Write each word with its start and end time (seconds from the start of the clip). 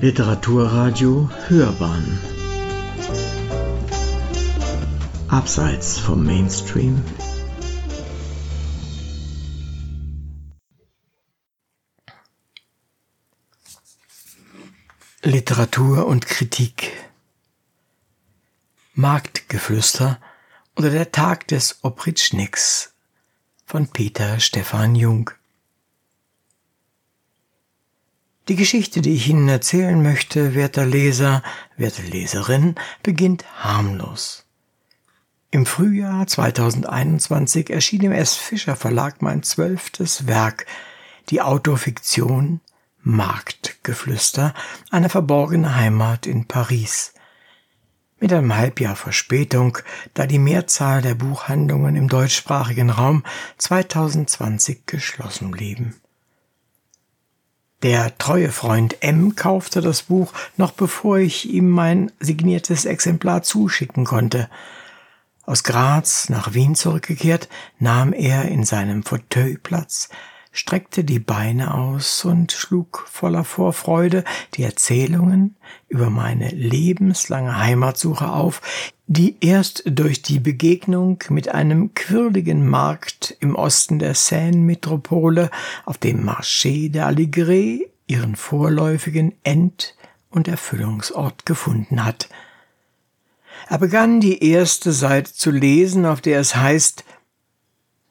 Literaturradio 0.00 1.28
Hörbahn. 1.48 2.20
Abseits 5.26 5.98
vom 5.98 6.24
Mainstream. 6.24 7.02
Literatur 15.24 16.06
und 16.06 16.26
Kritik. 16.26 16.92
Marktgeflüster 18.94 20.20
oder 20.76 20.90
der 20.90 21.10
Tag 21.10 21.48
des 21.48 21.80
Opritschniks 21.82 22.94
von 23.66 23.88
Peter 23.88 24.38
Stefan 24.38 24.94
Jung 24.94 25.32
Die 28.48 28.56
Geschichte, 28.56 29.02
die 29.02 29.14
ich 29.14 29.28
Ihnen 29.28 29.46
erzählen 29.46 30.02
möchte, 30.02 30.54
werter 30.54 30.86
Leser, 30.86 31.42
werte 31.76 32.00
Leserin, 32.00 32.76
beginnt 33.02 33.44
harmlos. 33.62 34.46
Im 35.50 35.66
Frühjahr 35.66 36.26
2021 36.26 37.68
erschien 37.68 38.04
im 38.04 38.12
S. 38.12 38.36
Fischer 38.36 38.74
Verlag 38.74 39.20
mein 39.20 39.42
zwölftes 39.42 40.26
Werk, 40.26 40.64
die 41.28 41.42
Autofiktion 41.42 42.60
Marktgeflüster, 43.02 44.54
eine 44.90 45.10
verborgene 45.10 45.76
Heimat 45.76 46.26
in 46.26 46.46
Paris. 46.46 47.12
Mit 48.18 48.32
einem 48.32 48.56
Halbjahr 48.56 48.96
Verspätung, 48.96 49.76
da 50.14 50.26
die 50.26 50.38
Mehrzahl 50.38 51.02
der 51.02 51.14
Buchhandlungen 51.14 51.96
im 51.96 52.08
deutschsprachigen 52.08 52.88
Raum 52.88 53.24
2020 53.58 54.86
geschlossen 54.86 55.50
blieben. 55.50 56.00
Der 57.82 58.18
treue 58.18 58.50
Freund 58.50 59.02
M 59.02 59.36
kaufte 59.36 59.80
das 59.80 60.02
Buch, 60.02 60.32
noch 60.56 60.72
bevor 60.72 61.18
ich 61.18 61.48
ihm 61.48 61.70
mein 61.70 62.10
signiertes 62.18 62.84
Exemplar 62.84 63.42
zuschicken 63.44 64.04
konnte. 64.04 64.50
Aus 65.44 65.62
Graz 65.62 66.28
nach 66.28 66.54
Wien 66.54 66.74
zurückgekehrt, 66.74 67.48
nahm 67.78 68.12
er 68.12 68.46
in 68.46 68.64
seinem 68.64 69.04
Fauteuil 69.04 69.58
Platz, 69.62 70.08
streckte 70.52 71.04
die 71.04 71.18
Beine 71.18 71.74
aus 71.74 72.24
und 72.24 72.52
schlug 72.52 73.06
voller 73.10 73.44
Vorfreude 73.44 74.24
die 74.54 74.62
Erzählungen 74.62 75.56
über 75.88 76.10
meine 76.10 76.48
lebenslange 76.48 77.58
Heimatsuche 77.58 78.30
auf, 78.30 78.60
die 79.06 79.36
erst 79.40 79.84
durch 79.86 80.22
die 80.22 80.38
Begegnung 80.38 81.22
mit 81.30 81.48
einem 81.48 81.94
quirligen 81.94 82.68
Markt 82.68 83.36
im 83.40 83.54
Osten 83.54 83.98
der 83.98 84.14
Seine-Metropole 84.14 85.50
auf 85.84 85.98
dem 85.98 86.28
Marché 86.28 86.90
de 86.90 87.02
Alligré 87.02 87.88
ihren 88.06 88.36
vorläufigen 88.36 89.34
End- 89.44 89.94
und 90.30 90.48
Erfüllungsort 90.48 91.46
gefunden 91.46 92.04
hat. 92.04 92.28
Er 93.68 93.78
begann 93.78 94.20
die 94.20 94.42
erste 94.44 94.92
Seite 94.92 95.32
zu 95.32 95.50
lesen, 95.50 96.06
auf 96.06 96.20
der 96.20 96.40
es 96.40 96.56
heißt 96.56 97.04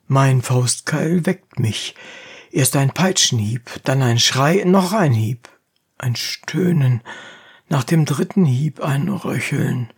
Mein 0.08 0.42
Faustkeil 0.42 1.26
weckt 1.26 1.60
mich. 1.60 1.96
Erst 2.58 2.76
ein 2.76 2.90
Peitschenhieb, 2.90 3.70
dann 3.84 4.02
ein 4.02 4.18
Schrei, 4.18 4.64
noch 4.66 4.92
ein 4.92 5.12
Hieb, 5.12 5.48
ein 6.00 6.16
Stöhnen, 6.16 7.02
nach 7.70 7.84
dem 7.84 8.04
dritten 8.06 8.46
Hieb 8.46 8.80
ein 8.80 9.10
Röcheln. 9.10 9.94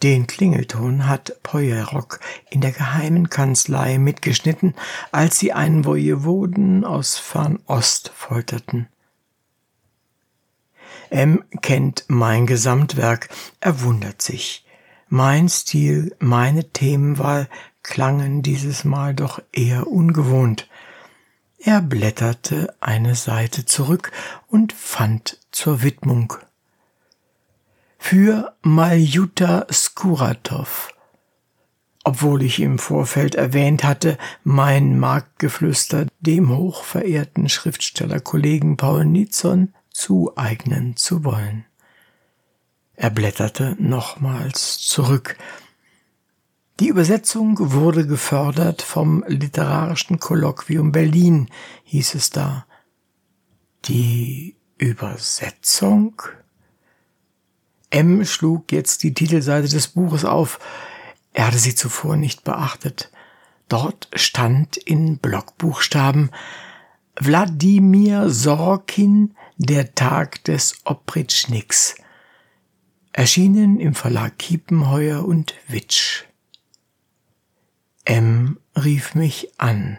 Den 0.00 0.28
Klingelton 0.28 1.08
hat 1.08 1.42
Poyerock 1.42 2.20
in 2.50 2.60
der 2.60 2.70
geheimen 2.70 3.30
Kanzlei 3.30 3.98
mitgeschnitten, 3.98 4.76
als 5.10 5.40
sie 5.40 5.52
einen 5.52 5.82
Vojevoden 5.82 6.84
aus 6.84 7.18
Fernost 7.18 8.12
folterten. 8.14 8.86
M 11.10 11.42
kennt 11.62 12.04
mein 12.06 12.46
Gesamtwerk, 12.46 13.28
er 13.58 13.80
wundert 13.82 14.22
sich. 14.22 14.64
Mein 15.08 15.48
Stil, 15.48 16.14
meine 16.20 16.70
Themenwahl 16.70 17.48
klangen 17.82 18.42
dieses 18.42 18.84
Mal 18.84 19.16
doch 19.16 19.42
eher 19.50 19.88
ungewohnt. 19.88 20.68
Er 21.58 21.80
blätterte 21.80 22.74
eine 22.80 23.14
Seite 23.14 23.64
zurück 23.64 24.12
und 24.48 24.72
fand 24.72 25.38
zur 25.50 25.82
Widmung 25.82 26.34
für 27.98 28.54
Maljuta 28.62 29.66
Skuratov. 29.72 30.90
Obwohl 32.04 32.42
ich 32.42 32.60
im 32.60 32.78
Vorfeld 32.78 33.34
erwähnt 33.34 33.82
hatte, 33.82 34.16
mein 34.44 34.96
Marktgeflüster 34.96 36.06
dem 36.20 36.56
hochverehrten 36.56 37.48
Schriftstellerkollegen 37.48 38.76
Paul 38.76 39.06
Nitzon 39.06 39.74
zueignen 39.90 40.96
zu 40.96 41.24
wollen. 41.24 41.64
Er 42.94 43.10
blätterte 43.10 43.76
nochmals 43.80 44.78
zurück. 44.78 45.36
Die 46.78 46.88
Übersetzung 46.88 47.56
wurde 47.72 48.06
gefördert 48.06 48.82
vom 48.82 49.24
Literarischen 49.26 50.20
Kolloquium 50.20 50.92
Berlin, 50.92 51.48
hieß 51.84 52.14
es 52.14 52.28
da. 52.28 52.66
Die 53.86 54.56
Übersetzung? 54.76 56.20
M 57.88 58.26
schlug 58.26 58.72
jetzt 58.72 59.02
die 59.04 59.14
Titelseite 59.14 59.68
des 59.68 59.88
Buches 59.88 60.26
auf. 60.26 60.58
Er 61.32 61.46
hatte 61.46 61.58
sie 61.58 61.74
zuvor 61.74 62.16
nicht 62.16 62.44
beachtet. 62.44 63.10
Dort 63.68 64.08
stand 64.14 64.76
in 64.76 65.16
Blockbuchstaben 65.16 66.30
Wladimir 67.18 68.28
Sorokin, 68.28 69.34
der 69.56 69.94
Tag 69.94 70.44
des 70.44 70.74
Opritschniks. 70.84 71.94
Erschienen 73.12 73.80
im 73.80 73.94
Verlag 73.94 74.38
Kiepenheuer 74.38 75.24
und 75.24 75.54
Witsch. 75.68 76.24
M 78.06 78.58
rief 78.74 79.14
mich 79.14 79.52
an. 79.58 79.98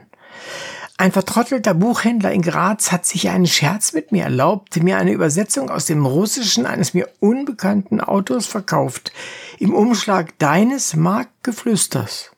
Ein 1.00 1.12
vertrottelter 1.12 1.76
Buchhändler 1.76 2.32
in 2.32 2.42
Graz 2.42 2.92
hat 2.92 3.06
sich 3.06 3.30
einen 3.30 3.46
Scherz 3.46 3.94
mit 3.94 4.12
mir 4.12 4.24
erlaubt, 4.24 4.82
mir 4.82 4.98
eine 4.98 5.12
Übersetzung 5.12 5.70
aus 5.70 5.86
dem 5.86 6.08
Russischen 6.08 6.66
eines 6.66 6.96
mir 6.96 7.08
unbekannten 7.20 8.02
Autors 8.02 8.48
verkauft, 8.48 9.12
im 9.60 9.76
Umschlag 9.76 10.40
deines 10.40 10.96
Marktgeflüsters. 10.96 12.32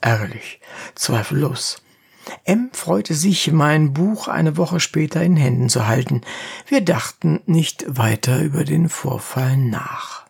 Ärgerlich, 0.00 0.60
zweifellos. 0.94 1.82
M 2.44 2.70
freute 2.72 3.14
sich, 3.14 3.52
mein 3.52 3.92
Buch 3.92 4.28
eine 4.28 4.56
Woche 4.56 4.80
später 4.80 5.22
in 5.22 5.36
Händen 5.36 5.68
zu 5.68 5.86
halten. 5.86 6.22
Wir 6.66 6.80
dachten 6.80 7.40
nicht 7.44 7.84
weiter 7.88 8.40
über 8.40 8.64
den 8.64 8.88
Vorfall 8.88 9.56
nach. 9.56 10.25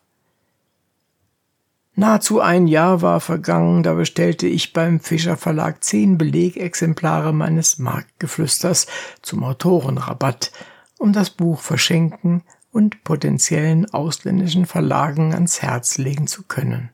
Nahezu 1.98 2.40
ein 2.40 2.66
Jahr 2.66 3.00
war 3.00 3.20
vergangen, 3.20 3.82
da 3.82 3.94
bestellte 3.94 4.46
ich 4.46 4.74
beim 4.74 5.00
Fischer 5.00 5.38
Verlag 5.38 5.82
zehn 5.82 6.18
Belegexemplare 6.18 7.32
meines 7.32 7.78
Marktgeflüsters 7.78 8.86
zum 9.22 9.42
Autorenrabatt, 9.42 10.52
um 10.98 11.14
das 11.14 11.30
Buch 11.30 11.60
verschenken 11.60 12.42
und 12.70 13.02
potenziellen 13.02 13.90
ausländischen 13.94 14.66
Verlagen 14.66 15.32
ans 15.32 15.62
Herz 15.62 15.96
legen 15.96 16.26
zu 16.26 16.42
können. 16.42 16.90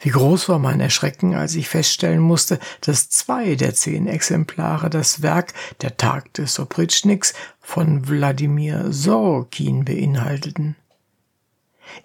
Wie 0.00 0.10
groß 0.10 0.48
war 0.48 0.58
mein 0.58 0.80
Erschrecken, 0.80 1.36
als 1.36 1.54
ich 1.54 1.68
feststellen 1.68 2.20
musste, 2.20 2.58
dass 2.80 3.10
zwei 3.10 3.54
der 3.54 3.74
zehn 3.74 4.08
Exemplare 4.08 4.90
das 4.90 5.22
Werk 5.22 5.54
Der 5.82 5.96
Tag 5.96 6.34
des 6.34 6.58
Opritschniks 6.58 7.34
von 7.60 8.08
Wladimir 8.08 8.92
Sorokin 8.92 9.84
beinhalteten. 9.84 10.74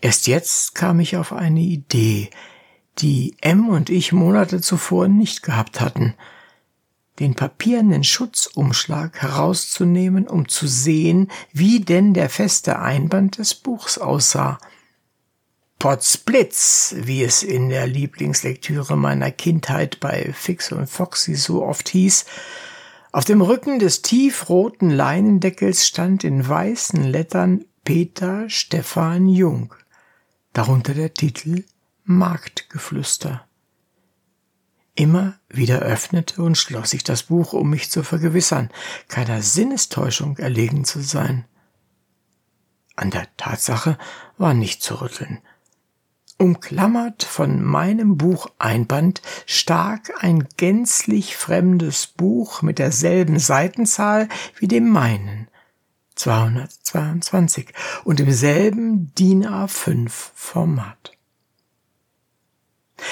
Erst 0.02 0.28
jetzt 0.28 0.76
kam 0.76 1.00
ich 1.00 1.18
auf 1.18 1.34
eine 1.34 1.62
Idee, 1.62 2.30
die 3.00 3.36
M 3.42 3.70
und 3.70 3.90
ich 3.90 4.12
Monate 4.12 4.62
zuvor 4.62 5.08
nicht 5.08 5.44
gehabt 5.44 5.82
hatten, 5.82 6.16
den 7.20 7.36
papiernen 7.36 8.04
Schutzumschlag 8.04 9.22
herauszunehmen, 9.22 10.28
um 10.28 10.48
zu 10.48 10.68
sehen, 10.68 11.30
wie 11.52 11.80
denn 11.80 12.14
der 12.14 12.30
feste 12.30 12.80
Einband 12.80 13.38
des 13.38 13.56
Buchs 13.56 13.98
aussah. 13.98 14.58
Potzblitz, 15.80 16.96
wie 16.98 17.24
es 17.24 17.44
in 17.44 17.70
der 17.70 17.88
Lieblingslektüre 17.88 18.96
meiner 18.96 19.32
Kindheit 19.32 20.00
bei 20.00 20.32
Fix 20.34 20.72
und 20.72 20.90
Foxy 20.90 21.36
so 21.36 21.64
oft 21.64 21.90
hieß, 21.90 22.26
auf 23.12 23.26
dem 23.26 23.42
Rücken 23.42 23.78
des 23.80 24.02
tiefroten 24.02 24.90
Leinendeckels 24.90 25.86
stand 25.86 26.24
in 26.24 26.48
weißen 26.48 27.04
Lettern 27.04 27.66
Peter 27.84 28.50
Stefan 28.50 29.28
Jung, 29.28 29.76
darunter 30.54 30.94
der 30.94 31.14
Titel 31.14 31.66
Marktgeflüster. 32.06 33.46
Immer 34.96 35.38
wieder 35.50 35.80
öffnete 35.80 36.42
und 36.42 36.58
schloss 36.58 36.94
ich 36.94 37.04
das 37.04 37.24
Buch, 37.24 37.52
um 37.52 37.70
mich 37.70 37.92
zu 37.92 38.04
vergewissern, 38.04 38.70
keiner 39.10 39.42
Sinnestäuschung 39.42 40.38
erlegen 40.38 40.86
zu 40.86 41.02
sein. 41.02 41.44
An 42.96 43.10
der 43.10 43.28
Tatsache 43.36 43.98
war 44.38 44.54
nicht 44.54 44.82
zu 44.82 45.02
rütteln. 45.02 45.40
Umklammert 46.38 47.24
von 47.24 47.62
meinem 47.62 48.16
Buch 48.16 48.48
Einband 48.60 49.22
stak 49.46 50.24
ein 50.24 50.48
gänzlich 50.56 51.36
fremdes 51.36 52.08
Buch 52.08 52.62
mit 52.62 52.80
derselben 52.80 53.40
Seitenzahl 53.40 54.30
wie 54.58 54.70
dem 54.70 54.88
meinen, 54.88 55.50
222 56.24 57.74
und 58.06 58.20
im 58.22 58.32
selben 58.32 59.14
DIN 59.16 59.46
A5 59.46 60.10
Format. 60.10 61.12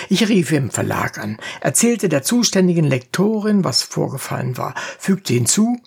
Ich 0.07 0.29
rief 0.29 0.53
im 0.53 0.71
Verlag 0.71 1.17
an, 1.17 1.37
erzählte 1.59 2.07
der 2.07 2.23
zuständigen 2.23 2.85
Lektorin, 2.85 3.65
was 3.65 3.83
vorgefallen 3.83 4.57
war, 4.57 4.75
fügte 4.97 5.33
hinzu, 5.33 5.77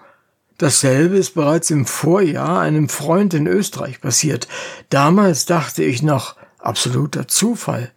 dasselbe 0.58 1.16
ist 1.16 1.34
bereits 1.34 1.70
im 1.70 1.86
Vorjahr 1.86 2.60
einem 2.60 2.90
Freund 2.90 3.32
in 3.32 3.46
Österreich 3.46 4.02
passiert. 4.02 4.46
Damals 4.90 5.46
dachte 5.46 5.82
ich 5.82 6.02
noch, 6.02 6.36
absoluter 6.58 7.26
Zufall. 7.26 7.90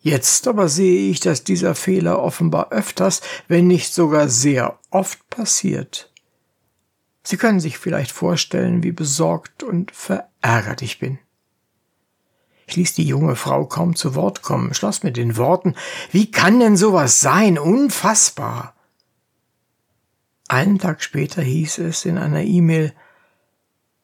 Jetzt 0.00 0.46
aber 0.48 0.68
sehe 0.68 1.10
ich, 1.10 1.20
dass 1.20 1.44
dieser 1.44 1.74
Fehler 1.74 2.22
offenbar 2.22 2.72
öfters, 2.72 3.22
wenn 3.48 3.68
nicht 3.68 3.94
sogar 3.94 4.28
sehr 4.28 4.78
oft 4.90 5.30
passiert. 5.30 6.12
Sie 7.26 7.38
können 7.38 7.58
sich 7.58 7.78
vielleicht 7.78 8.12
vorstellen, 8.12 8.84
wie 8.84 8.92
besorgt 8.92 9.64
und 9.64 9.90
verärgert 9.90 10.80
ich 10.80 11.00
bin. 11.00 11.18
Ich 12.68 12.76
ließ 12.76 12.94
die 12.94 13.04
junge 13.04 13.34
Frau 13.34 13.66
kaum 13.66 13.96
zu 13.96 14.14
Wort 14.14 14.42
kommen, 14.42 14.74
schloss 14.74 15.02
mit 15.02 15.16
den 15.16 15.36
Worten 15.36 15.74
Wie 16.12 16.30
kann 16.30 16.60
denn 16.60 16.76
sowas 16.76 17.20
sein? 17.20 17.58
Unfassbar. 17.58 18.76
Einen 20.46 20.78
Tag 20.78 21.02
später 21.02 21.42
hieß 21.42 21.78
es 21.78 22.04
in 22.04 22.16
einer 22.16 22.42
E-Mail 22.42 22.94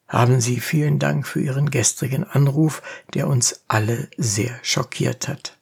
Haben 0.09 0.41
Sie 0.41 0.59
vielen 0.59 0.99
Dank 0.99 1.25
für 1.25 1.39
Ihren 1.39 1.71
gestrigen 1.71 2.25
Anruf, 2.25 2.81
der 3.13 3.29
uns 3.29 3.63
alle 3.69 4.09
sehr 4.17 4.59
schockiert 4.63 5.29
hat. 5.29 5.57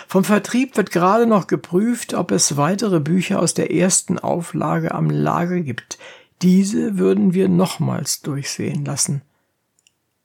Vom 0.08 0.24
Vertrieb 0.24 0.76
wird 0.76 0.92
gerade 0.92 1.28
noch 1.28 1.48
geprüft, 1.48 2.16
ob 2.16 2.32
es 2.32 2.58
weitere 2.58 3.00
Bücher 3.00 3.40
aus 3.40 3.54
der 3.54 3.72
ersten 3.72 4.18
Auflage 4.18 4.94
am 4.94 5.10
Lager 5.10 5.62
gibt. 5.62 6.00
Diese 6.42 6.98
würden 6.98 7.34
wir 7.34 7.48
nochmals 7.48 8.22
durchsehen 8.22 8.86
lassen. 8.86 9.22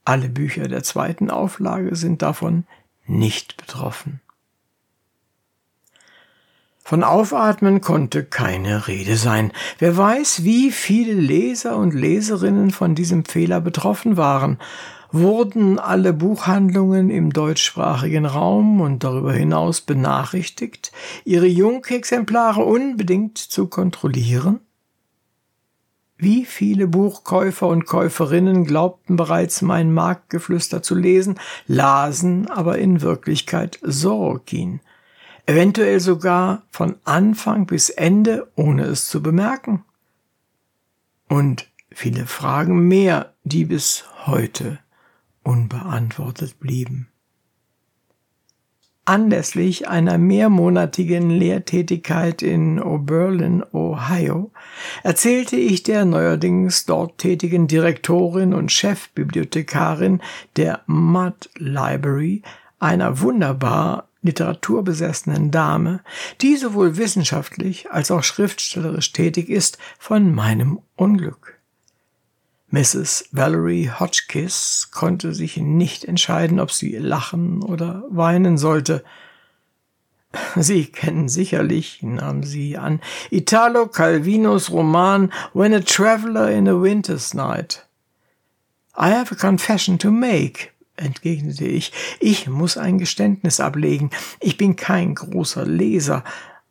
Alle 0.05 0.29
Bücher 0.29 0.69
der 0.69 0.83
zweiten 0.83 1.31
Auflage 1.31 1.97
sind 1.97 2.23
davon 2.23 2.65
nicht 3.07 3.57
betroffen. 3.57 4.21
Von 6.87 7.03
Aufatmen 7.03 7.81
konnte 7.81 8.25
keine 8.25 8.87
Rede 8.89 9.17
sein. 9.17 9.53
Wer 9.79 9.97
weiß, 9.97 10.45
wie 10.45 10.71
viele 10.71 11.15
Leser 11.15 11.79
und 11.79 11.95
Leserinnen 11.95 12.71
von 12.71 12.95
diesem 12.95 13.25
Fehler 13.25 13.63
betroffen 13.63 14.19
waren. 14.19 14.59
Wurden 15.11 15.79
alle 15.79 16.13
Buchhandlungen 16.13 17.09
im 17.09 17.33
deutschsprachigen 17.33 18.27
Raum 18.27 18.83
und 18.83 19.03
darüber 19.03 19.33
hinaus 19.33 19.81
benachrichtigt, 19.81 20.93
ihre 21.25 21.47
Jungexemplare 21.47 22.63
unbedingt 22.63 23.39
zu 23.39 23.69
kontrollieren? 23.69 24.61
Wie 26.17 26.45
viele 26.45 26.87
Buchkäufer 26.87 27.67
und 27.67 27.87
Käuferinnen 27.87 28.65
glaubten 28.65 29.17
bereits 29.17 29.63
mein 29.63 29.93
Marktgeflüster 29.93 30.83
zu 30.83 30.95
lesen, 30.95 31.41
lasen 31.67 32.49
aber 32.49 32.79
in 32.79 33.01
Wirklichkeit 33.01 33.81
Sorokin. 33.83 34.81
Eventuell 35.47 36.01
sogar 36.01 36.63
von 36.71 36.97
Anfang 37.05 37.67
bis 37.67 37.91
Ende, 37.91 38.51
ohne 38.55 38.85
es 38.85 39.09
zu 39.09 39.23
bemerken. 39.23 39.85
Und 41.29 41.69
viele 41.91 42.27
Fragen 42.27 42.87
mehr, 42.87 43.35
die 43.43 43.65
bis 43.65 44.05
heute 44.27 44.79
unbeantwortet 45.43 46.61
blieben. 46.61 47.09
Anlässlich 49.07 49.87
einer 49.87 50.17
mehrmonatigen 50.17 51.29
Lehrtätigkeit 51.29 52.41
in 52.41 52.81
Oberlin, 52.81 53.63
Ohio, 53.73 54.51
erzählte 55.03 55.57
ich 55.57 55.83
der 55.83 56.07
neuerdings 56.07 56.87
dort 56.87 57.19
tätigen 57.19 57.67
Direktorin 57.67 58.55
und 58.55 58.73
Chefbibliothekarin 58.73 60.23
der 60.57 60.81
Mud 60.87 61.51
Library, 61.57 62.43
einer 62.79 63.21
wunderbar 63.21 64.09
literaturbesessenen 64.23 65.51
Dame, 65.51 66.01
die 66.41 66.57
sowohl 66.57 66.97
wissenschaftlich 66.97 67.91
als 67.91 68.11
auch 68.11 68.23
schriftstellerisch 68.23 69.13
tätig 69.13 69.51
ist, 69.51 69.77
von 69.99 70.35
meinem 70.35 70.81
Unglück. 70.97 71.54
Mrs. 72.75 73.29
Valerie 73.31 73.89
Hotchkiss 73.89 74.89
konnte 74.91 75.33
sich 75.33 75.59
nicht 75.59 76.05
entscheiden, 76.05 76.59
ob 76.59 76.73
sie 76.73 76.97
lachen 76.97 77.63
oder 77.63 78.03
weinen 78.09 78.59
sollte. 78.59 79.05
Sie 80.57 80.87
kennen 80.87 81.29
sicherlich, 81.29 82.03
nahm 82.03 82.43
sie 82.43 82.77
an, 82.77 83.01
Italo 83.31 83.87
Calvinos 83.87 84.73
Roman 84.73 85.33
When 85.53 85.73
a 85.73 85.79
Traveler 85.79 86.51
in 86.51 86.67
a 86.67 86.73
Winter's 86.75 87.33
Night. 87.33 87.87
I 88.99 89.11
have 89.11 89.33
a 89.33 89.37
confession 89.37 89.97
to 90.01 90.11
make, 90.11 90.71
entgegnete 90.97 91.67
ich. 91.67 91.93
Ich 92.19 92.49
muss 92.49 92.77
ein 92.77 92.99
Geständnis 92.99 93.61
ablegen. 93.61 94.11
Ich 94.41 94.57
bin 94.57 94.75
kein 94.75 95.15
großer 95.15 95.65
Leser, 95.65 96.25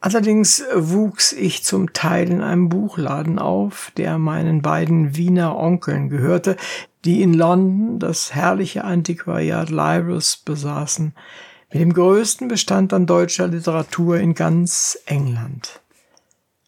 Allerdings 0.06 0.62
wuchs 0.76 1.32
ich 1.32 1.64
zum 1.64 1.94
Teil 1.94 2.30
in 2.30 2.42
einem 2.42 2.68
Buchladen 2.68 3.40
auf, 3.40 3.90
der 3.96 4.18
meinen 4.18 4.62
beiden 4.62 5.16
Wiener 5.16 5.58
Onkeln 5.58 6.10
gehörte, 6.10 6.58
die 7.06 7.22
in 7.22 7.34
London 7.34 8.00
das 8.00 8.36
herrliche 8.36 8.84
Antiquariat 8.84 9.70
Libris 9.70 10.36
besaßen, 10.36 11.14
mit 11.72 11.82
dem 11.82 11.94
größten 11.94 12.50
Bestand 12.50 12.92
an 12.92 13.06
deutscher 13.06 13.48
Literatur 13.48 14.18
in 14.18 14.34
ganz 14.34 15.00
England. 15.06 15.80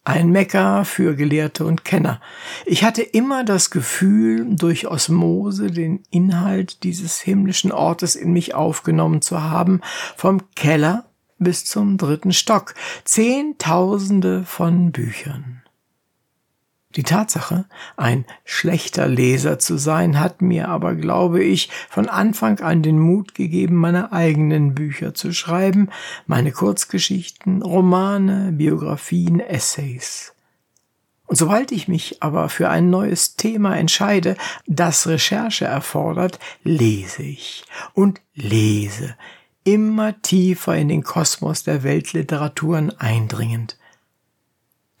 Ein 0.02 0.30
Mekka 0.30 0.84
für 0.84 1.14
Gelehrte 1.14 1.66
und 1.66 1.84
Kenner. 1.84 2.22
Ich 2.64 2.84
hatte 2.84 3.02
immer 3.02 3.44
das 3.44 3.70
Gefühl, 3.70 4.46
durch 4.56 4.86
Osmose 4.86 5.66
den 5.66 6.04
Inhalt 6.10 6.84
dieses 6.84 7.20
himmlischen 7.20 7.70
Ortes 7.70 8.16
in 8.16 8.32
mich 8.32 8.54
aufgenommen 8.54 9.20
zu 9.20 9.42
haben, 9.42 9.82
vom 10.16 10.40
Keller 10.54 11.05
bis 11.38 11.64
zum 11.64 11.96
dritten 11.98 12.32
Stock. 12.32 12.74
Zehntausende 13.04 14.44
von 14.44 14.92
Büchern. 14.92 15.62
Die 16.96 17.02
Tatsache, 17.02 17.66
ein 17.98 18.24
schlechter 18.44 19.06
Leser 19.06 19.58
zu 19.58 19.76
sein, 19.76 20.18
hat 20.18 20.40
mir 20.40 20.68
aber, 20.68 20.94
glaube 20.94 21.44
ich, 21.44 21.68
von 21.90 22.08
Anfang 22.08 22.60
an 22.60 22.82
den 22.82 22.98
Mut 22.98 23.34
gegeben, 23.34 23.76
meine 23.76 24.12
eigenen 24.12 24.74
Bücher 24.74 25.12
zu 25.12 25.32
schreiben, 25.32 25.90
meine 26.26 26.52
Kurzgeschichten, 26.52 27.60
Romane, 27.60 28.52
Biografien, 28.52 29.40
Essays. 29.40 30.32
Und 31.26 31.36
sobald 31.36 31.70
ich 31.70 31.86
mich 31.86 32.22
aber 32.22 32.48
für 32.48 32.70
ein 32.70 32.88
neues 32.88 33.36
Thema 33.36 33.76
entscheide, 33.76 34.36
das 34.66 35.06
Recherche 35.06 35.66
erfordert, 35.66 36.38
lese 36.62 37.24
ich 37.24 37.64
und 37.92 38.22
lese, 38.34 39.16
immer 39.66 40.22
tiefer 40.22 40.76
in 40.76 40.88
den 40.88 41.02
Kosmos 41.02 41.64
der 41.64 41.82
Weltliteraturen 41.82 42.90
eindringend. 42.98 43.76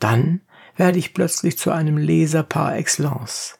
Dann 0.00 0.40
werde 0.76 0.98
ich 0.98 1.14
plötzlich 1.14 1.56
zu 1.56 1.70
einem 1.70 1.96
Leser 1.96 2.42
par 2.42 2.76
excellence. 2.76 3.58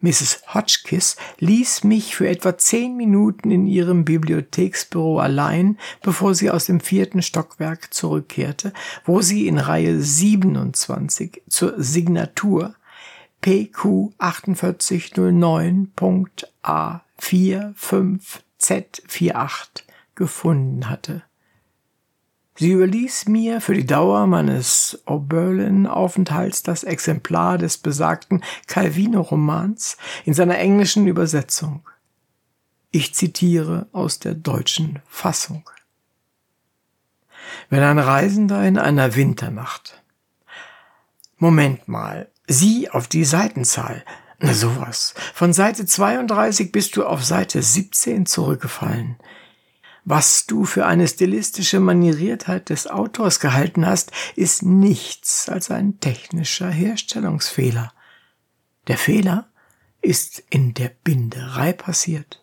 Mrs. 0.00 0.42
Hotchkiss 0.54 1.16
ließ 1.38 1.84
mich 1.84 2.16
für 2.16 2.28
etwa 2.28 2.58
zehn 2.58 2.96
Minuten 2.96 3.50
in 3.50 3.66
ihrem 3.66 4.04
Bibliotheksbüro 4.04 5.20
allein, 5.20 5.78
bevor 6.02 6.34
sie 6.34 6.50
aus 6.50 6.64
dem 6.66 6.80
vierten 6.80 7.22
Stockwerk 7.22 7.94
zurückkehrte, 7.94 8.72
wo 9.04 9.20
sie 9.20 9.46
in 9.46 9.58
Reihe 9.58 10.00
27 10.00 11.42
zur 11.48 11.74
Signatur 11.80 12.74
PQ 13.40 14.12
4809.A45Z48 18.60 19.82
gefunden 20.14 20.88
hatte. 20.88 21.22
Sie 22.56 22.72
überließ 22.72 23.28
mir 23.28 23.60
für 23.62 23.72
die 23.72 23.86
Dauer 23.86 24.26
meines 24.26 25.02
Oberlin-Aufenthalts 25.06 26.62
das 26.62 26.84
Exemplar 26.84 27.56
des 27.56 27.78
besagten 27.78 28.44
Calvino-Romans 28.66 29.96
in 30.26 30.34
seiner 30.34 30.58
englischen 30.58 31.06
Übersetzung. 31.06 31.88
Ich 32.90 33.14
zitiere 33.14 33.86
aus 33.92 34.18
der 34.18 34.34
deutschen 34.34 34.98
Fassung. 35.08 35.70
Wenn 37.70 37.82
ein 37.82 37.98
Reisender 37.98 38.62
in 38.66 38.76
einer 38.76 39.14
Winternacht 39.14 40.00
Moment 41.42 41.88
mal, 41.88 42.28
sieh 42.46 42.90
auf 42.90 43.08
die 43.08 43.24
Seitenzahl. 43.24 44.04
Na 44.42 44.54
sowas. 44.54 45.14
Von 45.34 45.52
Seite 45.52 45.84
32 45.84 46.72
bist 46.72 46.96
du 46.96 47.04
auf 47.04 47.22
Seite 47.22 47.62
17 47.62 48.24
zurückgefallen. 48.24 49.16
Was 50.06 50.46
du 50.46 50.64
für 50.64 50.86
eine 50.86 51.06
stilistische 51.06 51.78
Manieriertheit 51.78 52.70
des 52.70 52.86
Autors 52.86 53.38
gehalten 53.38 53.86
hast, 53.86 54.12
ist 54.36 54.62
nichts 54.62 55.50
als 55.50 55.70
ein 55.70 56.00
technischer 56.00 56.70
Herstellungsfehler. 56.70 57.92
Der 58.88 58.96
Fehler 58.96 59.46
ist 60.00 60.42
in 60.48 60.72
der 60.72 60.90
Binderei 61.04 61.74
passiert. 61.74 62.42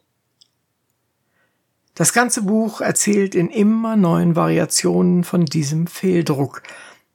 Das 1.96 2.13
ganze 2.13 2.44
Buch 2.44 2.80
erzählt 2.80 3.34
in 3.34 3.50
immer 3.50 3.96
neuen 3.96 4.36
Variationen 4.36 5.24
von 5.24 5.46
diesem 5.46 5.88
Fehldruck. 5.88 6.62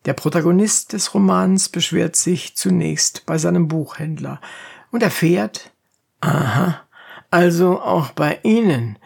Der 0.07 0.15
Protagonist 0.15 0.93
des 0.93 1.15
Romans 1.15 1.69
beschwert 1.69 2.17
sich 2.17 2.57
zunächst 2.57 3.25
bei 3.25 3.39
seinem 3.39 3.69
Buchhändler 3.69 4.41
und 4.93 5.03
erfährt, 5.03 5.73
aha, 6.21 6.81
also 7.31 7.81
auch 7.81 8.13
bei 8.13 8.39
Ihnen 8.45 8.99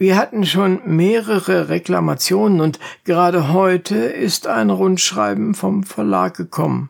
wir 0.00 0.16
hatten 0.16 0.46
schon 0.46 0.80
mehrere 0.86 1.68
Reklamationen 1.68 2.62
und 2.62 2.78
gerade 3.04 3.52
heute 3.52 3.96
ist 3.96 4.46
ein 4.46 4.70
Rundschreiben 4.70 5.52
vom 5.52 5.82
Verlag 5.82 6.34
gekommen. 6.38 6.88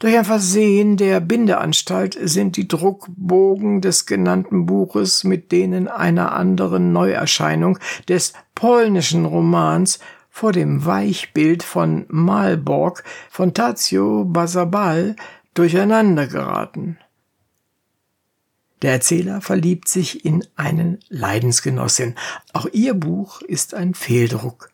Durch 0.00 0.18
ein 0.18 0.24
Versehen 0.24 0.96
der 0.96 1.20
Bindeanstalt 1.20 2.18
sind 2.20 2.56
die 2.56 2.66
Druckbogen 2.66 3.80
des 3.80 4.06
genannten 4.06 4.66
Buches 4.66 5.22
mit 5.22 5.52
denen 5.52 5.86
einer 5.86 6.32
anderen 6.32 6.92
Neuerscheinung 6.92 7.78
des 8.08 8.32
polnischen 8.56 9.24
Romans 9.24 10.00
vor 10.30 10.50
dem 10.50 10.84
Weichbild 10.84 11.62
von 11.62 12.06
Malborg 12.08 13.04
von 13.30 13.54
Tazio 13.54 14.24
Basabal 14.24 15.14
durcheinander 15.54 16.26
geraten. 16.26 16.98
Der 18.82 18.92
Erzähler 18.92 19.40
verliebt 19.40 19.88
sich 19.88 20.24
in 20.24 20.44
einen 20.56 20.98
Leidensgenossin. 21.08 22.14
Auch 22.52 22.66
ihr 22.72 22.94
Buch 22.94 23.42
ist 23.42 23.74
ein 23.74 23.94
Fehldruck. 23.94 24.70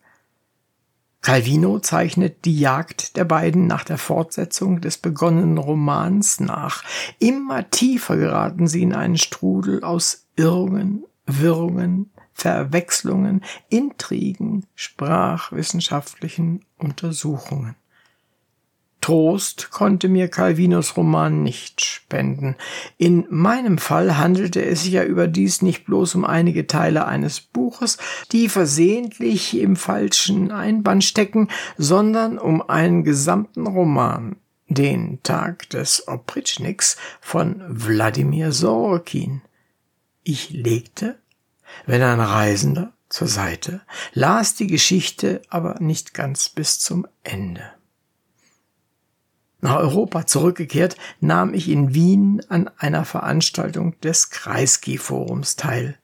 Calvino 1.22 1.80
zeichnet 1.80 2.44
die 2.44 2.56
Jagd 2.56 3.16
der 3.16 3.24
beiden 3.24 3.66
nach 3.66 3.82
der 3.82 3.98
Fortsetzung 3.98 4.80
des 4.80 4.96
begonnenen 4.96 5.58
Romans 5.58 6.38
nach. 6.38 6.84
Immer 7.18 7.68
tiefer 7.68 8.16
geraten 8.16 8.68
sie 8.68 8.82
in 8.82 8.94
einen 8.94 9.18
Strudel 9.18 9.82
aus 9.82 10.26
Irrungen, 10.36 11.04
Wirrungen, 11.26 12.12
Verwechslungen, 12.32 13.42
Intrigen, 13.70 14.66
sprachwissenschaftlichen 14.76 16.64
Untersuchungen. 16.78 17.74
Trost 19.06 19.70
konnte 19.70 20.08
mir 20.08 20.26
Calvinos 20.26 20.96
Roman 20.96 21.44
nicht 21.44 21.80
spenden. 21.80 22.56
In 22.98 23.24
meinem 23.30 23.78
Fall 23.78 24.18
handelte 24.18 24.64
es 24.64 24.82
sich 24.82 24.94
ja 24.94 25.04
überdies 25.04 25.62
nicht 25.62 25.84
bloß 25.84 26.16
um 26.16 26.24
einige 26.24 26.66
Teile 26.66 27.06
eines 27.06 27.40
Buches, 27.40 27.98
die 28.32 28.48
versehentlich 28.48 29.56
im 29.60 29.76
falschen 29.76 30.50
Einband 30.50 31.04
stecken, 31.04 31.50
sondern 31.78 32.36
um 32.36 32.68
einen 32.68 33.04
gesamten 33.04 33.68
Roman, 33.68 34.34
den 34.66 35.22
Tag 35.22 35.70
des 35.70 36.08
Opritschniks 36.08 36.96
von 37.20 37.62
Wladimir 37.68 38.50
Sorokin. 38.50 39.40
Ich 40.24 40.50
legte, 40.50 41.16
wenn 41.86 42.02
ein 42.02 42.18
Reisender, 42.18 42.92
zur 43.08 43.28
Seite, 43.28 43.82
las 44.14 44.56
die 44.56 44.66
Geschichte 44.66 45.42
aber 45.48 45.76
nicht 45.78 46.12
ganz 46.12 46.48
bis 46.48 46.80
zum 46.80 47.06
Ende. 47.22 47.75
Nach 49.66 49.78
Europa 49.78 50.26
zurückgekehrt, 50.28 50.94
nahm 51.18 51.52
ich 51.52 51.68
in 51.68 51.92
Wien 51.92 52.40
an 52.48 52.70
einer 52.78 53.04
Veranstaltung 53.04 53.98
des 53.98 54.30
Kreisky-Forums 54.30 55.56
teil. 55.56 55.98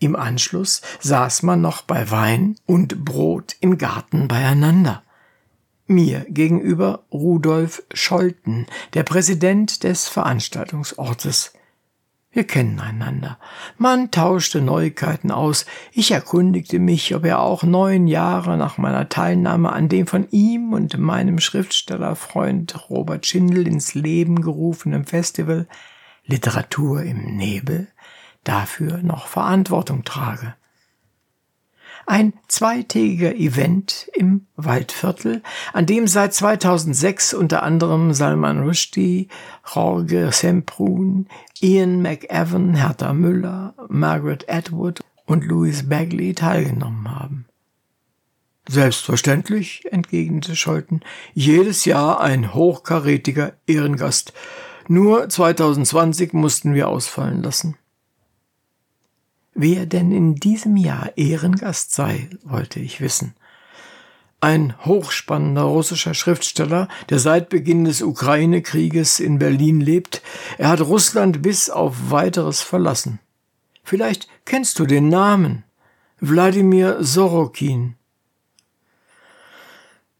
Im 0.00 0.16
Anschluss 0.16 0.82
saß 0.98 1.44
man 1.44 1.60
noch 1.60 1.82
bei 1.82 2.10
Wein 2.10 2.56
und 2.66 3.04
Brot 3.04 3.54
im 3.60 3.78
Garten 3.78 4.26
beieinander. 4.26 5.04
Mir 5.86 6.26
gegenüber 6.28 7.04
Rudolf 7.12 7.84
Scholten, 7.94 8.66
der 8.94 9.04
Präsident 9.04 9.84
des 9.84 10.08
Veranstaltungsortes. 10.08 11.52
Wir 12.34 12.44
kennen 12.44 12.80
einander. 12.80 13.38
Man 13.76 14.10
tauschte 14.10 14.62
Neuigkeiten 14.62 15.30
aus. 15.30 15.66
Ich 15.92 16.12
erkundigte 16.12 16.78
mich, 16.78 17.14
ob 17.14 17.26
er 17.26 17.40
auch 17.40 17.62
neun 17.62 18.06
Jahre 18.06 18.56
nach 18.56 18.78
meiner 18.78 19.10
Teilnahme 19.10 19.70
an 19.70 19.90
dem 19.90 20.06
von 20.06 20.26
ihm 20.30 20.72
und 20.72 20.96
meinem 20.96 21.40
Schriftstellerfreund 21.40 22.88
Robert 22.88 23.26
Schindel 23.26 23.68
ins 23.68 23.94
Leben 23.94 24.40
gerufenen 24.40 25.04
Festival 25.04 25.68
Literatur 26.24 27.02
im 27.02 27.36
Nebel 27.36 27.88
dafür 28.44 29.02
noch 29.02 29.26
Verantwortung 29.26 30.04
trage 30.04 30.54
ein 32.06 32.32
zweitägiger 32.48 33.34
Event 33.34 34.08
im 34.14 34.46
Waldviertel, 34.56 35.42
an 35.72 35.86
dem 35.86 36.06
seit 36.06 36.34
2006 36.34 37.34
unter 37.34 37.62
anderem 37.62 38.12
Salman 38.12 38.62
Rushdie, 38.62 39.28
Jorge 39.72 40.30
Semprun, 40.32 41.28
Ian 41.62 42.02
McEwan, 42.02 42.74
Hertha 42.74 43.12
Müller, 43.12 43.74
Margaret 43.88 44.48
Atwood 44.48 45.00
und 45.26 45.44
Louis 45.44 45.88
Bagley 45.88 46.34
teilgenommen 46.34 47.08
haben. 47.08 47.46
Selbstverständlich, 48.68 49.84
entgegnete 49.92 50.56
Scholten, 50.56 51.02
jedes 51.34 51.84
Jahr 51.84 52.20
ein 52.20 52.52
hochkarätiger 52.52 53.52
Ehrengast. 53.66 54.32
Nur 54.88 55.28
2020 55.28 56.32
mussten 56.32 56.74
wir 56.74 56.88
ausfallen 56.88 57.42
lassen. 57.42 57.76
Wer 59.54 59.86
denn 59.86 60.10
in 60.10 60.34
diesem 60.34 60.76
Jahr 60.76 61.16
Ehrengast 61.16 61.92
sei, 61.92 62.28
wollte 62.42 62.80
ich 62.80 63.00
wissen. 63.00 63.34
Ein 64.42 64.74
hochspannender 64.84 65.62
russischer 65.62 66.14
Schriftsteller, 66.14 66.88
der 67.10 67.20
seit 67.20 67.48
Beginn 67.48 67.84
des 67.84 68.02
Ukraine-Krieges 68.02 69.20
in 69.20 69.38
Berlin 69.38 69.80
lebt. 69.80 70.20
Er 70.58 70.68
hat 70.68 70.80
Russland 70.80 71.42
bis 71.42 71.70
auf 71.70 72.10
weiteres 72.10 72.60
verlassen. 72.60 73.20
Vielleicht 73.84 74.26
kennst 74.44 74.80
du 74.80 74.84
den 74.84 75.08
Namen. 75.08 75.62
Wladimir 76.18 77.04
Sorokin. 77.04 77.94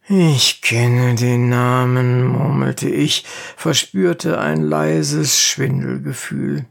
Ich 0.07 0.61
kenne 0.61 1.15
den 1.15 1.49
Namen, 1.49 2.25
murmelte 2.25 2.87
ich, 2.87 3.25
verspürte 3.57 4.39
ein 4.39 4.61
leises 4.61 5.41
Schwindelgefühl. 5.41 6.65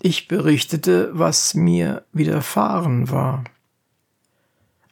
Ich 0.00 0.28
berichtete, 0.28 1.10
was 1.12 1.52
mir 1.52 2.06
widerfahren 2.14 3.10
war. 3.10 3.44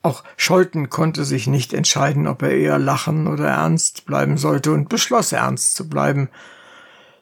Auch 0.06 0.22
Scholten 0.36 0.88
konnte 0.88 1.24
sich 1.24 1.48
nicht 1.48 1.74
entscheiden, 1.74 2.28
ob 2.28 2.42
er 2.42 2.52
eher 2.52 2.78
lachen 2.78 3.26
oder 3.26 3.48
ernst 3.48 4.06
bleiben 4.06 4.38
sollte 4.38 4.70
und 4.70 4.88
beschloss 4.88 5.32
ernst 5.32 5.74
zu 5.74 5.88
bleiben. 5.88 6.28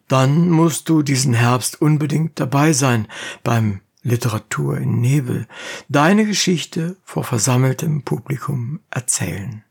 Dann 0.07 0.51
musst 0.51 0.91
du 0.91 1.01
diesen 1.01 1.33
Herbst 1.33 1.81
unbedingt 1.81 2.39
dabei 2.39 2.75
sein 2.75 3.09
beim 3.43 3.81
Literatur 4.03 4.77
in 4.77 5.01
Nebel, 5.01 5.49
deine 5.89 6.27
Geschichte 6.27 6.99
vor 7.05 7.25
versammeltem 7.25 8.03
Publikum 8.03 8.81
erzählen. 8.91 9.65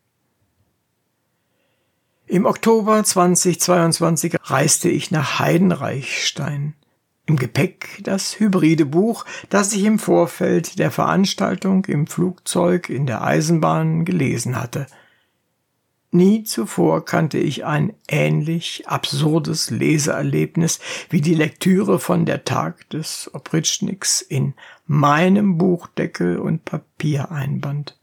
Im 2.25 2.47
Oktober 2.47 3.03
2022 3.03 4.37
reiste 4.45 4.89
ich 4.89 5.11
nach 5.11 5.37
Heidenreichstein. 5.37 6.73
Im 7.25 7.37
Gepäck 7.37 8.01
das 8.03 8.39
hybride 8.39 8.85
Buch, 8.85 9.25
das 9.49 9.71
ich 9.73 9.85
im 9.85 9.97
Vorfeld 9.97 10.77
der 10.77 10.91
Veranstaltung 10.91 11.85
im 11.85 12.05
Flugzeug 12.05 12.89
in 12.89 13.05
der 13.05 13.23
Eisenbahn 13.23 14.03
gelesen 14.03 14.59
hatte. 14.59 14.87
Nie 16.11 16.43
zuvor 16.43 17.05
kannte 17.05 17.39
ich 17.39 17.65
ein 17.65 17.93
ähnlich 18.07 18.87
absurdes 18.87 19.71
Leseerlebnis 19.71 20.79
wie 21.09 21.21
die 21.21 21.33
Lektüre 21.33 21.97
von 21.97 22.25
Der 22.27 22.43
Tag 22.43 22.87
des 22.91 23.31
Opritschniks 23.33 24.21
in 24.21 24.53
meinem 24.85 25.57
Buchdeckel 25.57 26.37
und 26.37 26.65
Papiereinband. 26.65 27.97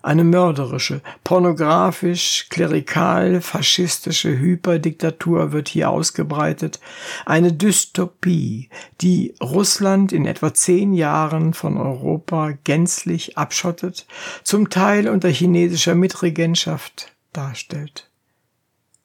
Eine 0.00 0.22
mörderische, 0.22 1.02
pornografisch, 1.24 2.46
klerikal, 2.50 3.40
faschistische 3.40 4.38
Hyperdiktatur 4.38 5.50
wird 5.50 5.68
hier 5.68 5.90
ausgebreitet. 5.90 6.78
Eine 7.26 7.52
Dystopie, 7.52 8.68
die 9.00 9.34
Russland 9.42 10.12
in 10.12 10.24
etwa 10.24 10.54
zehn 10.54 10.94
Jahren 10.94 11.52
von 11.52 11.76
Europa 11.76 12.52
gänzlich 12.62 13.36
abschottet, 13.36 14.06
zum 14.44 14.70
Teil 14.70 15.08
unter 15.08 15.28
chinesischer 15.28 15.96
Mitregentschaft 15.96 17.12
darstellt. 17.32 18.08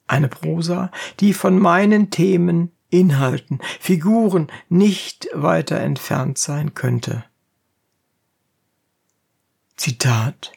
Eine 0.06 0.28
Prosa, 0.28 0.92
die 1.18 1.32
von 1.32 1.58
meinen 1.58 2.10
Themen, 2.10 2.70
Inhalten, 2.88 3.58
Figuren 3.80 4.46
nicht 4.68 5.26
weiter 5.32 5.80
entfernt 5.80 6.38
sein 6.38 6.74
könnte. 6.74 7.24
Zitat 9.76 10.52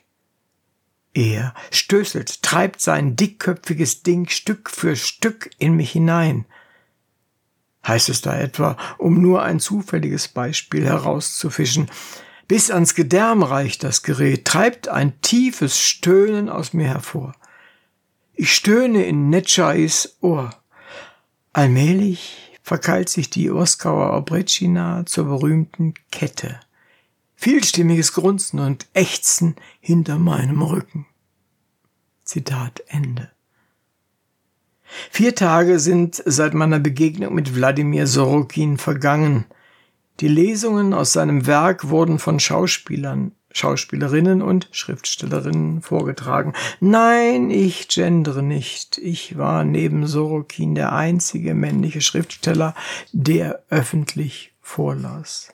er 1.17 1.55
stößelt, 1.71 2.43
treibt 2.43 2.79
sein 2.79 3.15
dickköpfiges 3.15 4.03
Ding 4.03 4.29
Stück 4.29 4.69
für 4.69 4.95
Stück 4.95 5.49
in 5.57 5.73
mich 5.73 5.91
hinein. 5.91 6.45
Heißt 7.85 8.09
es 8.09 8.21
da 8.21 8.37
etwa, 8.37 8.77
um 8.99 9.19
nur 9.19 9.41
ein 9.41 9.59
zufälliges 9.59 10.27
Beispiel 10.27 10.85
herauszufischen, 10.85 11.89
bis 12.47 12.69
ans 12.69 12.93
Gedärm 12.93 13.41
reicht 13.41 13.83
das 13.83 14.03
Gerät, 14.03 14.45
treibt 14.45 14.89
ein 14.89 15.19
tiefes 15.21 15.79
Stöhnen 15.79 16.49
aus 16.49 16.73
mir 16.73 16.87
hervor. 16.87 17.33
Ich 18.35 18.53
stöhne 18.53 19.03
in 19.03 19.29
Netschais 19.29 20.17
Ohr. 20.21 20.51
Allmählich 21.51 22.51
verkeilt 22.61 23.09
sich 23.09 23.31
die 23.31 23.49
Oskauer 23.49 24.15
Obrecina 24.15 25.05
zur 25.07 25.25
berühmten 25.25 25.95
Kette 26.11 26.59
vielstimmiges 27.37 28.13
Grunzen 28.13 28.59
und 28.59 28.87
Ächzen 28.93 29.55
hinter 29.79 30.17
meinem 30.17 30.61
Rücken. 30.61 31.05
Zitat 32.23 32.83
Ende. 32.87 33.31
Vier 35.11 35.35
Tage 35.35 35.79
sind 35.79 36.21
seit 36.25 36.53
meiner 36.53 36.79
Begegnung 36.79 37.33
mit 37.33 37.55
Wladimir 37.55 38.07
Sorokin 38.07 38.77
vergangen. 38.77 39.45
Die 40.19 40.27
Lesungen 40.27 40.93
aus 40.93 41.13
seinem 41.13 41.45
Werk 41.45 41.89
wurden 41.89 42.19
von 42.19 42.39
Schauspielern, 42.39 43.33
Schauspielerinnen 43.51 44.41
und 44.41 44.67
Schriftstellerinnen 44.71 45.81
vorgetragen. 45.81 46.53
Nein, 46.79 47.51
ich 47.51 47.87
gendere 47.87 48.41
nicht. 48.41 48.97
Ich 48.97 49.37
war 49.37 49.63
neben 49.63 50.07
Sorokin 50.07 50.73
der 50.73 50.93
einzige 50.93 51.53
männliche 51.53 52.01
Schriftsteller, 52.01 52.73
der 53.11 53.63
öffentlich 53.69 54.53
vorlas. 54.61 55.53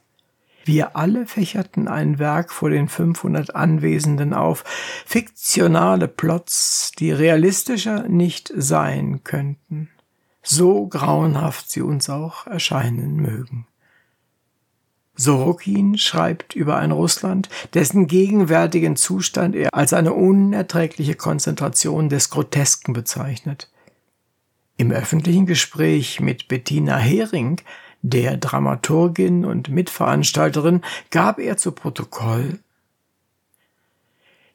Wir 0.66 0.96
alle 0.96 1.28
fächerten 1.28 1.88
ein 1.88 2.20
Werk 2.20 2.52
vor 2.52 2.70
den 2.70 2.88
500 2.88 3.56
Anwesenden 3.56 4.34
auf, 4.34 4.64
fiktionale 5.06 6.08
Plots, 6.08 6.92
die 6.98 7.12
realistischer 7.12 8.08
nicht 8.08 8.52
sein 8.56 9.24
könnten, 9.24 9.90
so 10.42 10.88
grauenhaft 10.88 11.70
sie 11.70 11.82
uns 11.82 12.10
auch 12.10 12.48
erscheinen 12.48 13.18
mögen. 13.18 13.68
Sorokin 15.16 15.98
schreibt 15.98 16.56
über 16.56 16.78
ein 16.78 16.92
Russland, 16.92 17.50
dessen 17.74 18.08
gegenwärtigen 18.08 18.96
Zustand 18.96 19.56
er 19.56 19.74
als 19.74 19.94
eine 19.94 20.14
unerträgliche 20.14 21.16
Konzentration 21.16 22.10
des 22.10 22.30
Grotesken 22.30 22.94
bezeichnet. 22.94 23.70
Im 24.76 24.92
öffentlichen 24.92 25.46
Gespräch 25.46 26.20
mit 26.20 26.48
Bettina 26.48 26.98
Hering 26.98 27.62
der 28.04 28.38
Dramaturgin 28.38 29.44
und 29.44 29.70
Mitveranstalterin 29.70 30.82
gab 31.10 31.40
er 31.40 31.58
zu 31.58 31.72
Protokoll 31.72 32.60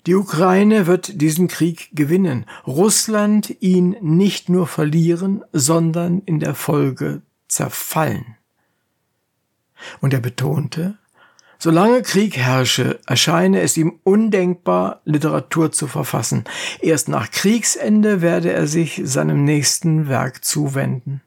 die 0.09 0.15
Ukraine 0.15 0.87
wird 0.87 1.21
diesen 1.21 1.49
Krieg 1.49 1.91
gewinnen, 1.93 2.47
Russland 2.67 3.55
ihn 3.61 3.95
nicht 4.01 4.49
nur 4.49 4.67
verlieren, 4.67 5.45
sondern 5.53 6.23
in 6.25 6.41
der 6.41 6.55
Folge 6.55 7.21
zerfallen. 7.47 8.37
Und 10.01 10.15
er 10.15 10.21
betonte, 10.21 10.97
solange 11.59 12.01
Krieg 12.01 12.39
herrsche, 12.39 13.01
erscheine 13.07 13.61
es 13.61 13.77
ihm 13.77 14.01
undenkbar, 14.03 15.03
Literatur 15.05 15.73
zu 15.73 15.87
verfassen. 15.87 16.45
Erst 16.81 17.11
nach 17.11 17.31
Kriegsende 17.31 18.23
werde 18.23 18.51
er 18.51 18.67
sich 18.67 19.03
seinem 19.05 19.45
nächsten 19.45 20.09
Werk 20.09 20.43
zuwenden. 20.43 21.21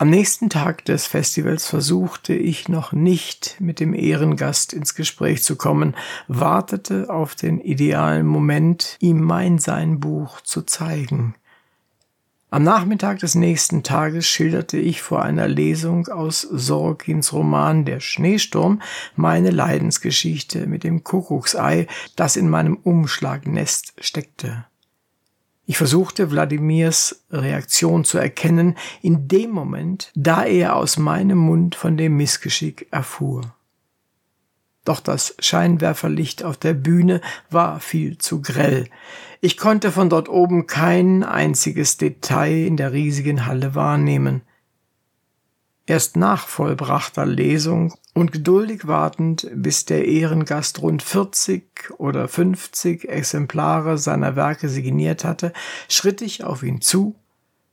Am 0.00 0.10
nächsten 0.10 0.48
Tag 0.48 0.84
des 0.84 1.08
Festivals 1.08 1.66
versuchte 1.66 2.32
ich 2.32 2.68
noch 2.68 2.92
nicht 2.92 3.56
mit 3.58 3.80
dem 3.80 3.94
Ehrengast 3.94 4.72
ins 4.72 4.94
Gespräch 4.94 5.42
zu 5.42 5.56
kommen, 5.56 5.96
wartete 6.28 7.10
auf 7.10 7.34
den 7.34 7.58
idealen 7.58 8.24
Moment, 8.24 8.96
ihm 9.00 9.20
mein 9.20 9.58
sein 9.58 9.98
Buch 9.98 10.40
zu 10.42 10.62
zeigen. 10.62 11.34
Am 12.48 12.62
Nachmittag 12.62 13.18
des 13.18 13.34
nächsten 13.34 13.82
Tages 13.82 14.24
schilderte 14.28 14.78
ich 14.78 15.02
vor 15.02 15.24
einer 15.24 15.48
Lesung 15.48 16.06
aus 16.06 16.42
Sorokins 16.42 17.32
Roman 17.32 17.84
Der 17.84 17.98
Schneesturm 17.98 18.80
meine 19.16 19.50
Leidensgeschichte 19.50 20.68
mit 20.68 20.84
dem 20.84 21.02
Kuckucksei, 21.02 21.88
das 22.14 22.36
in 22.36 22.48
meinem 22.48 22.76
Umschlagnest 22.76 23.94
steckte. 23.98 24.64
Ich 25.70 25.76
versuchte 25.76 26.30
Wladimirs 26.30 27.26
Reaktion 27.30 28.02
zu 28.04 28.16
erkennen 28.16 28.78
in 29.02 29.28
dem 29.28 29.50
Moment, 29.50 30.10
da 30.14 30.44
er 30.44 30.74
aus 30.74 30.96
meinem 30.96 31.36
Mund 31.36 31.74
von 31.74 31.98
dem 31.98 32.16
Missgeschick 32.16 32.88
erfuhr. 32.90 33.54
Doch 34.86 35.00
das 35.00 35.34
Scheinwerferlicht 35.38 36.42
auf 36.42 36.56
der 36.56 36.72
Bühne 36.72 37.20
war 37.50 37.80
viel 37.80 38.16
zu 38.16 38.40
grell. 38.40 38.88
Ich 39.42 39.58
konnte 39.58 39.92
von 39.92 40.08
dort 40.08 40.30
oben 40.30 40.66
kein 40.66 41.22
einziges 41.22 41.98
Detail 41.98 42.66
in 42.66 42.78
der 42.78 42.94
riesigen 42.94 43.44
Halle 43.44 43.74
wahrnehmen. 43.74 44.40
Erst 45.88 46.18
nach 46.18 46.46
vollbrachter 46.48 47.24
Lesung 47.24 47.94
und 48.12 48.30
geduldig 48.30 48.86
wartend, 48.86 49.48
bis 49.54 49.86
der 49.86 50.04
Ehrengast 50.06 50.82
rund 50.82 51.02
40 51.02 51.92
oder 51.96 52.28
50 52.28 53.08
Exemplare 53.08 53.96
seiner 53.96 54.36
Werke 54.36 54.68
signiert 54.68 55.24
hatte, 55.24 55.54
schritt 55.88 56.20
ich 56.20 56.44
auf 56.44 56.62
ihn 56.62 56.82
zu, 56.82 57.14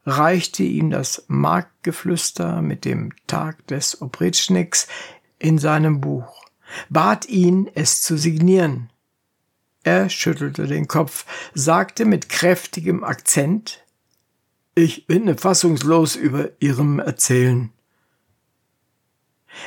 reichte 0.05 0.63
ihm 0.63 0.91
das 0.91 1.25
Marktgeflüster 1.27 2.61
mit 2.61 2.85
dem 2.85 3.11
Tag 3.27 3.67
des 3.67 4.01
Opritschniks 4.01 4.87
in 5.37 5.57
seinem 5.57 5.99
Buch, 5.99 6.45
bat 6.89 7.27
ihn, 7.27 7.69
es 7.75 8.01
zu 8.01 8.17
signieren. 8.17 8.91
Er 9.83 10.09
schüttelte 10.09 10.67
den 10.67 10.87
Kopf, 10.87 11.25
sagte 11.53 12.05
mit 12.05 12.29
kräftigem 12.29 13.03
Akzent, 13.03 13.83
ich 14.73 15.05
bin 15.05 15.37
fassungslos 15.37 16.15
über 16.15 16.51
Ihrem 16.61 16.99
Erzählen. 16.99 17.71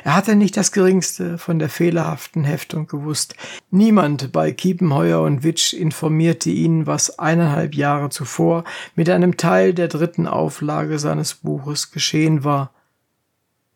Er 0.05 0.15
hatte 0.15 0.37
nicht 0.37 0.57
das 0.57 0.73
geringste 0.73 1.39
von 1.39 1.59
der 1.59 1.69
fehlerhaften 1.69 2.45
Heftung 2.45 2.87
gewusst. 2.87 3.35
Niemand 3.71 4.33
bei 4.33 4.53
Kiepenheuer 4.53 5.21
und 5.23 5.43
Witsch 5.43 5.73
informierte 5.73 6.51
ihn, 6.51 6.87
was 6.87 7.19
eineinhalb 7.19 7.75
Jahre 7.75 8.11
zuvor 8.11 8.65
mit 8.95 9.11
einem 9.11 9.37
Teil 9.37 9.75
der 9.75 9.89
dritten 9.89 10.27
Auflage 10.27 10.99
seines 10.99 11.35
Buches 11.35 11.91
geschehen 11.91 12.45
war. 12.45 12.73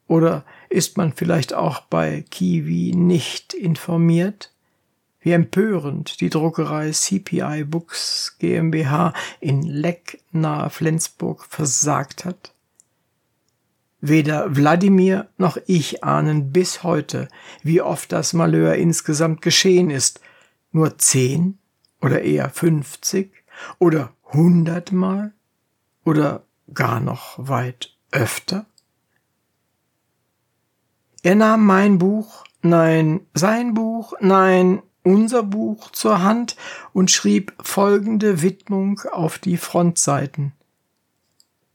Oder 0.06 0.44
ist 0.68 0.96
man 0.96 1.12
vielleicht 1.12 1.54
auch 1.54 1.80
bei 1.82 2.24
Kiwi 2.30 2.92
nicht 2.94 3.54
informiert? 3.54 4.52
Wie 5.20 5.32
empörend 5.32 6.20
die 6.20 6.30
Druckerei 6.30 6.90
CPI 6.90 7.64
Books 7.64 8.36
GmbH 8.38 9.12
in 9.40 9.62
Leck 9.62 10.20
nahe 10.32 10.68
Flensburg 10.68 11.46
versagt 11.48 12.24
hat? 12.24 12.51
Weder 14.04 14.56
Wladimir 14.56 15.28
noch 15.38 15.58
ich 15.66 16.02
ahnen 16.02 16.50
bis 16.52 16.82
heute, 16.82 17.28
wie 17.62 17.80
oft 17.80 18.10
das 18.10 18.32
Malheur 18.32 18.74
insgesamt 18.74 19.42
geschehen 19.42 19.90
ist. 19.90 20.20
Nur 20.72 20.98
zehn 20.98 21.58
oder 22.00 22.22
eher 22.22 22.50
fünfzig 22.50 23.30
oder 23.78 24.12
hundertmal 24.32 25.32
oder 26.04 26.42
gar 26.74 26.98
noch 26.98 27.38
weit 27.38 27.96
öfter? 28.10 28.66
Er 31.22 31.36
nahm 31.36 31.64
mein 31.64 31.98
Buch, 31.98 32.44
nein, 32.62 33.20
sein 33.34 33.72
Buch, 33.72 34.14
nein, 34.18 34.82
unser 35.04 35.44
Buch 35.44 35.92
zur 35.92 36.22
Hand 36.22 36.56
und 36.92 37.12
schrieb 37.12 37.54
folgende 37.62 38.42
Widmung 38.42 39.00
auf 39.12 39.38
die 39.38 39.58
Frontseiten. 39.58 40.54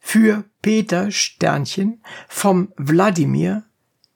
Für 0.10 0.46
Peter 0.62 1.12
Sternchen 1.12 2.02
vom 2.30 2.72
Wladimir, 2.78 3.66